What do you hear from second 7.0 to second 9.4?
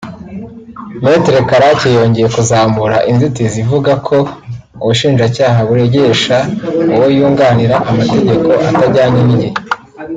yunganira amategeko atajyanye